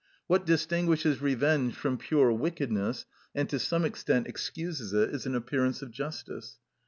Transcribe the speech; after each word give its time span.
What 0.25 0.47
distinguishes 0.47 1.21
revenge 1.21 1.75
from 1.75 1.99
pure 1.99 2.31
wickedness, 2.31 3.05
and 3.35 3.47
to 3.49 3.59
some 3.59 3.85
extent 3.85 4.25
excuses 4.25 4.93
it, 4.93 5.09
is 5.13 5.27
an 5.27 5.35
appearance 5.35 5.83
of 5.83 5.91
justice. 5.91 6.57